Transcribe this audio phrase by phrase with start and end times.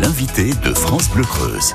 [0.00, 1.74] l'invité de France Bleu Creuse.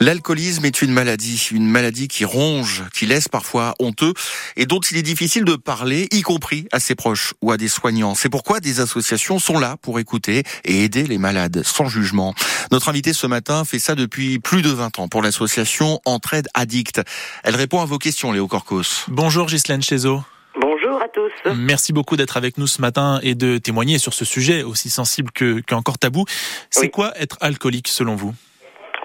[0.00, 4.12] L'alcoolisme est une maladie, une maladie qui ronge, qui laisse parfois honteux
[4.56, 7.68] et dont il est difficile de parler, y compris à ses proches ou à des
[7.68, 8.14] soignants.
[8.14, 12.34] C'est pourquoi des associations sont là pour écouter et aider les malades sans jugement.
[12.70, 17.00] Notre invité ce matin fait ça depuis plus de 20 ans pour l'association Entraide Addict.
[17.44, 19.06] Elle répond à vos questions, Léo Corcos.
[19.08, 20.22] Bonjour Ghislaine Chezo.
[20.60, 21.30] Bonjour à tous.
[21.56, 25.30] Merci beaucoup d'être avec nous ce matin et de témoigner sur ce sujet aussi sensible
[25.30, 26.24] que qu'encore tabou.
[26.70, 26.90] C'est Oui.
[26.90, 28.34] quoi être alcoolique selon vous?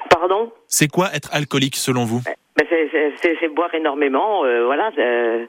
[0.09, 0.51] Pardon?
[0.67, 2.21] C'est quoi être alcoolique selon vous?
[2.57, 2.83] Ben, c'est-
[3.55, 5.45] boire énormément, euh, voilà, euh,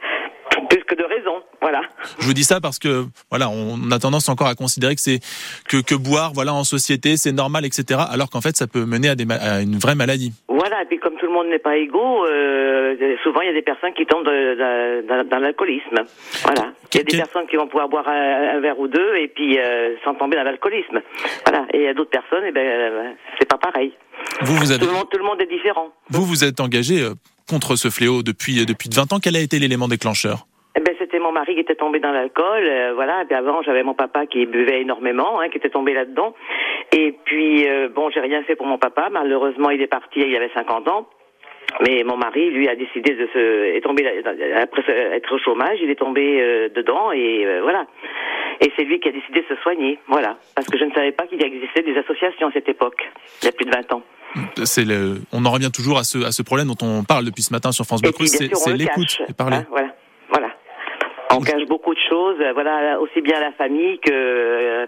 [0.68, 1.80] plus que de raison, voilà.
[2.18, 5.20] Je vous dis ça parce que voilà, on a tendance encore à considérer que c'est
[5.68, 8.00] que, que boire voilà en société c'est normal etc.
[8.10, 10.32] Alors qu'en fait ça peut mener à, des ma- à une vraie maladie.
[10.64, 13.52] Voilà, et puis comme tout le monde n'est pas égaux, euh, souvent il y a
[13.52, 16.06] des personnes qui tombent dans, l'alcoolisme.
[16.42, 16.72] Voilà.
[16.94, 19.28] Il y a des personnes qui vont pouvoir boire un, un verre ou deux et
[19.28, 21.02] puis euh, sans tomber dans l'alcoolisme.
[21.46, 21.66] Voilà.
[21.74, 23.92] Et il y a d'autres personnes, et ben euh, c'est pas pareil.
[24.40, 25.92] Vous Tout le monde, tout le monde est différent.
[26.08, 27.12] vous vous êtes engagé euh,
[27.46, 29.18] contre ce fléau depuis depuis 20 ans.
[29.22, 30.46] Quel a été l'élément déclencheur?
[30.76, 33.22] Eh ben, c'était mon mari qui était tombé dans l'alcool, euh, voilà.
[33.22, 36.34] Et puis avant, j'avais mon papa qui buvait énormément, hein, qui était tombé là-dedans.
[36.96, 39.08] Et puis, euh, bon, j'ai rien fait pour mon papa.
[39.10, 41.08] Malheureusement, il est parti, il avait 50 ans.
[41.80, 44.06] Mais mon mari, lui, a décidé de se, est tombé
[44.56, 44.82] après
[45.16, 47.86] être au chômage, il est tombé euh, dedans et euh, voilà.
[48.60, 50.36] Et c'est lui qui a décidé de se soigner, voilà.
[50.54, 53.02] Parce que je ne savais pas qu'il existait des associations à cette époque,
[53.42, 54.02] il y a plus de 20 ans.
[54.56, 57.52] Le, on en revient toujours à ce à ce problème dont on parle depuis ce
[57.52, 59.56] matin sur France Bleu C'est l'écoute et parler.
[59.56, 59.94] hein, voilà,
[60.28, 60.50] voilà.
[61.32, 64.86] On cache beaucoup de choses, voilà, aussi bien à la famille que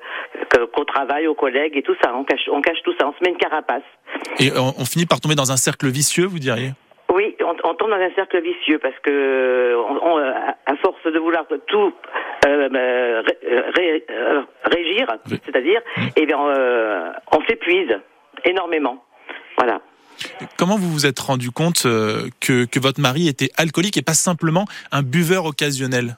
[0.56, 2.14] euh, qu'au travail, aux collègues et tout ça.
[2.14, 3.06] On cache, on cache tout ça.
[3.08, 3.82] On se met une carapace.
[4.38, 6.72] Et on, on finit par tomber dans un cercle vicieux, vous diriez?
[7.14, 11.18] Oui, on, on tombe dans un cercle vicieux parce que on, on, à force de
[11.18, 11.92] vouloir tout
[12.46, 15.40] euh, euh, ré- ré- euh, régir, Oui.
[15.46, 15.80] c'est-à-dire,
[16.16, 17.92] eh bien, euh, on s'épuise
[18.44, 19.02] énormément.
[19.56, 19.80] Voilà.
[20.58, 24.14] Comment vous vous êtes rendu compte euh, que, que votre mari était alcoolique et pas
[24.14, 26.16] simplement un buveur occasionnel?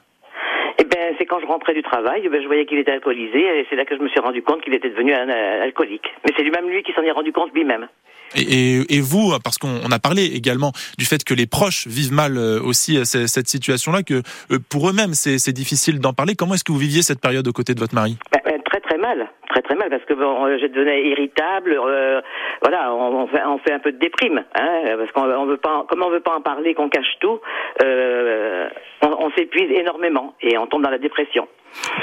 [1.29, 3.95] Quand je rentrais du travail, ben, je voyais qu'il était alcoolisé, et c'est là que
[3.95, 6.07] je me suis rendu compte qu'il était devenu un euh, alcoolique.
[6.25, 7.87] Mais c'est lui-même lui qui s'en est rendu compte lui-même.
[8.35, 11.87] et, et, et vous, parce qu'on on a parlé également du fait que les proches
[11.87, 16.13] vivent mal euh, aussi euh, ce- cette situation-là, que euh, pour eux-mêmes c'est difficile d'en
[16.13, 16.35] parler.
[16.35, 18.17] Comment est-ce que vous viviez cette période aux côtés de votre mari?
[18.31, 18.41] Ben,
[18.89, 21.77] très mal, très très mal, parce que bon, euh, je devenais irritable.
[21.79, 22.21] euh,
[22.61, 25.57] voilà, on, on fait, on fait un peu de déprime, hein, parce qu'on on veut
[25.57, 27.39] pas, comme on veut pas en parler, qu'on cache tout,
[27.83, 28.67] euh,
[29.03, 31.47] on, on s'épuise énormément et on tombe dans la dépression.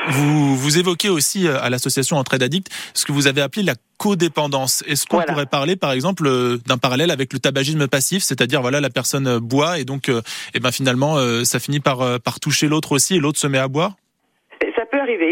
[0.08, 4.84] vous, vous évoquez aussi à l'association Entraide Addict ce que vous avez appelé la codépendance.
[4.86, 5.32] Est-ce qu'on Voilà.
[5.32, 6.28] pourrait parler par exemple
[6.66, 10.20] d'un parallèle avec le tabagisme passif, c'est-à-dire voilà la personne boit et donc euh,
[10.54, 13.58] eh ben finalement euh, ça finit par, par toucher l'autre aussi et l'autre se met
[13.58, 13.92] à boire?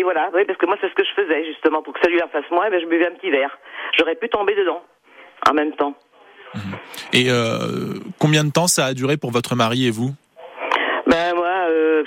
[0.03, 2.23] Voilà, oui, parce que moi c'est ce que je faisais justement pour que ça lui
[2.23, 3.57] en fasse moins, ben, je buvais un petit verre.
[3.99, 4.83] J'aurais pu tomber dedans
[5.49, 5.95] en même temps.
[7.13, 10.11] Et euh, combien de temps ça a duré pour votre mari et vous?
[11.07, 12.05] Ben moi, euh,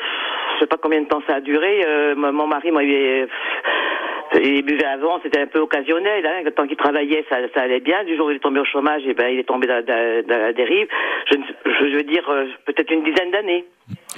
[0.55, 1.83] je sais pas combien de temps ça a duré.
[1.85, 6.25] euh, mon mari, moi, il, est- pff, il buvait avant, c'était un peu occasionnel.
[6.25, 8.03] Hein, tant qu'il travaillait, ça, ça allait bien.
[8.05, 10.25] Du jour où il est tombé au chômage, et ben il est tombé dans, dans-
[10.27, 10.87] dans la dérive.
[11.29, 13.65] Je, je veux dire euh, peut-être une dizaine d'années.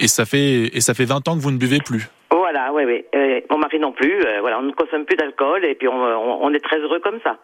[0.00, 2.06] Et ça fait et ça fait 20 ans que vous ne buvez plus?
[2.30, 3.04] Voilà, oui, oui.
[3.14, 4.20] Euh, mon mari non plus.
[4.24, 7.00] euh, voilà, on ne consomme plus d'alcool et puis on, on, on est très heureux
[7.00, 7.38] comme ça.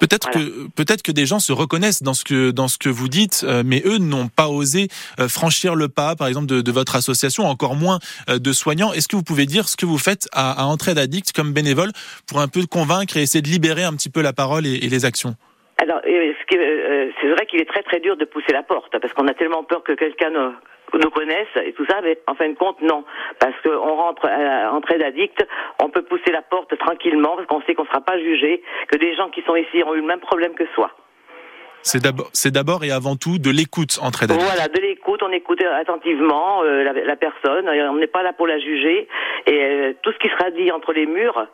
[0.00, 0.48] Peut-être Voilà.
[0.48, 3.44] que peut-être que des gens se reconnaissent dans ce que dans ce que vous dites,
[3.46, 4.88] euh, mais eux n'ont pas osé
[5.20, 8.92] euh, franchir le pas, par exemple de, de votre association, encore moins euh, de soignants.
[8.92, 11.92] Est-ce que vous pouvez dire ce que vous faites à, à Entraide Addict comme bénévole
[12.26, 14.88] pour un peu convaincre et essayer de libérer un petit peu la parole et, et
[14.88, 15.36] les actions?
[15.80, 19.14] Alors, euh, euh, c'est vrai qu'il est très très dur de pousser la porte parce
[19.14, 20.52] qu'on a tellement peur que quelqu'un nous,
[20.98, 23.02] nous connaisse et tout ça, mais en fin de compte, non.
[23.38, 25.42] Parce qu'on rentre à entrée d'addict,
[25.82, 28.98] on peut pousser la porte tranquillement parce qu'on sait qu'on ne sera pas jugé, que
[28.98, 30.90] des gens qui sont ici ont eu le même problème que soi.
[31.82, 34.44] C'est d'abord c'est d'abord et avant tout de l'écoute Entraide Addict.
[34.44, 38.46] Voilà, de l'écoute, on écoute attentivement euh, la, la personne, on n'est pas là pour
[38.46, 39.08] la juger
[39.46, 41.46] et euh, tout ce qui sera dit entre les murs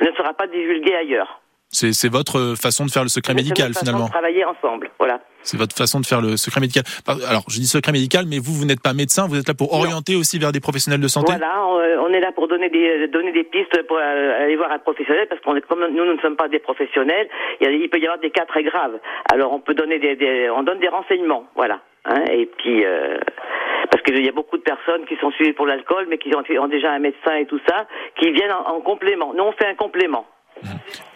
[0.00, 1.42] ne sera pas divulgué ailleurs.
[1.70, 4.06] C'est votre façon de faire le secret médical notre façon finalement.
[4.06, 5.20] de travailler ensemble, voilà.
[5.42, 6.82] C'est votre façon de faire le secret médical.
[7.06, 9.72] Alors je dis secret médical, mais vous vous n'êtes pas médecin, vous êtes là pour
[9.72, 9.80] Non.
[9.80, 11.32] orienter aussi vers des professionnels de santé.
[11.32, 14.72] Voilà, on, euh, est là pour donner des donner des pistes pour euh, aller voir
[14.72, 17.28] un professionnel parce qu'on est comme nous nous ne sommes pas des professionnels,
[17.60, 18.98] il peut y avoir des cas très graves.
[19.32, 21.80] Alors on peut donner des, des- on donne des renseignements, voilà.
[22.06, 23.18] Hein, et puis euh,
[23.90, 26.42] parce qu'il y a beaucoup de personnes qui sont suivies pour l'alcool mais qui ont,
[26.62, 27.86] ont déjà un médecin et tout ça,
[28.18, 29.34] qui viennent en, en complément.
[29.34, 30.26] Nous on fait un complément.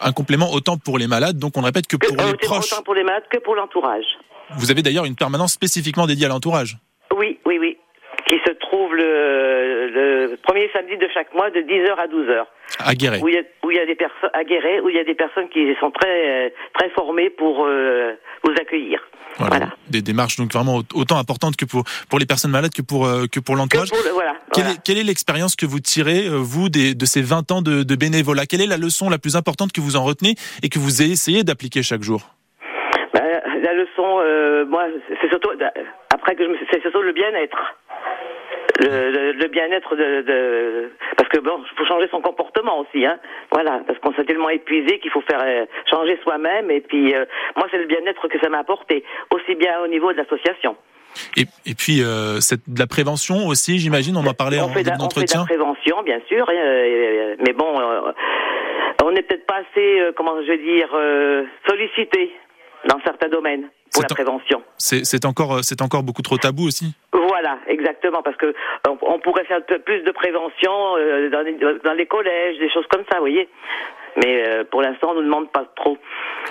[0.01, 2.47] Un complément autant pour les malades, donc on ne répète que Que, pour les autant
[2.47, 2.83] proches.
[2.83, 4.05] pour les malades que pour l'entourage.
[4.57, 6.77] Vous avez d'ailleurs une permanence spécifiquement dédiée à l'entourage?
[7.15, 7.77] Oui, oui, oui.
[8.27, 9.52] Qui se trouve le,
[9.93, 12.45] le premier samedi de chaque mois de 10h à 12h.
[12.79, 13.19] À Guéret.
[13.21, 14.99] Où il y a, où il y a des personnes à Guéret, où il y
[14.99, 18.13] a des personnes qui sont très euh, très formées pour euh,
[18.43, 18.99] vous accueillir.
[19.37, 19.57] Voilà.
[19.57, 19.71] Voilà.
[19.89, 23.25] Des démarches donc vraiment autant importantes que pour pour les personnes malades que pour euh,
[23.31, 23.89] que pour l'entourage.
[23.91, 24.35] le- voilà.
[24.53, 24.77] Quelle voilà.
[24.77, 27.83] est, quelle est l'expérience que vous tirez, euh, vous, des, de ces 20 ans de,
[27.83, 28.45] de bénévolat?
[28.45, 31.43] Quelle est la leçon la plus importante que vous en retenez et que vous essayez
[31.43, 32.21] d'appliquer chaque jour?
[33.13, 34.85] Ben, la leçon, euh, moi,
[35.21, 35.49] c'est surtout
[36.13, 37.57] après que je me, c'est surtout le bien-être.
[38.83, 43.17] Le, le- bien-être de, de parce que bon, faut changer son comportement aussi, hein.
[43.51, 46.71] Voilà, parce qu'on s'est tellement épuisé qu'il faut faire euh, changer soi-même.
[46.71, 47.25] Et puis, euh,
[47.55, 50.75] moi, c'est le bien-être que ça m'a apporté, aussi bien au niveau de l'association.
[51.37, 54.83] et, et puis, euh, cette, de la prévention aussi, j'imagine, on en parlait en fait
[54.83, 58.11] de, on fait de la prévention, bien sûr, euh, mais bon, euh,
[59.03, 62.31] on n'est peut-être pas assez, euh, comment je veux dire, euh, sollicité
[62.87, 64.61] dans certains domaines pour C'est la en- prévention.
[64.77, 66.93] C'est c'est encore, euh, c'est encore beaucoup trop tabou aussi.
[67.13, 68.53] Voilà, exactement, parce que
[68.87, 72.85] on, on pourrait faire plus de prévention euh, dans, les, dans les collèges, des choses
[72.91, 73.47] comme ça, vous voyez.
[74.23, 75.97] Mais euh, pour l'instant, on ne nous demande pas trop.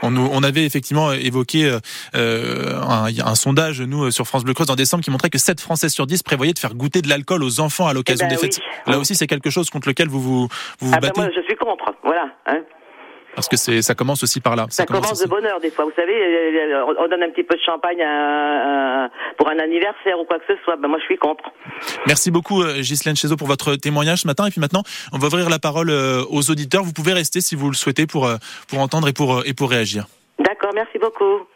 [0.03, 1.79] On, nous- on avait effectivement évoqué euh,
[2.17, 5.39] euh, un, un sondage, nous, euh, sur France Bleu Creuse en décembre, qui montrait que
[5.39, 8.35] 7 Français sur 10 prévoyaient de faire goûter de l'alcool aux enfants à l'occasion Eh
[8.35, 8.59] ben des fêtes.
[8.87, 8.93] oui.
[8.93, 10.49] Là aussi, c'est quelque chose contre lequel vous vous, vous,
[10.81, 11.95] vous ah ben battez, moi, je suis contre.
[12.03, 12.29] Voilà.
[12.47, 12.63] Hein.
[13.35, 14.67] Parce que c'est, ça commence aussi par là.
[14.71, 15.85] Ça, commence de bonne heure des fois.
[15.85, 19.59] Vous savez, euh, on on donne un petit peu de champagne à- à- pour un
[19.59, 20.77] anniversaire ou quoi que ce soit.
[20.77, 21.45] Ben moi, je suis contre.
[22.07, 24.47] Merci beaucoup, euh, Ghislaine Chezo, pour votre témoignage ce matin.
[24.47, 24.83] Et puis maintenant,
[25.13, 26.83] on va ouvrir la parole euh, aux auditeurs.
[26.85, 28.37] Vous pouvez rester si vous le souhaitez pour, euh,
[28.69, 30.07] pour entendre et pour, euh, et pour réagir.
[30.39, 31.47] D'accord, merci beaucoup.